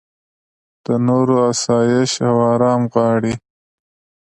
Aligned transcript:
د 0.85 0.87
نورو 1.07 1.35
اسایش 1.51 2.11
او 2.29 2.35
ارام 2.53 2.81
غواړې. 2.93 3.33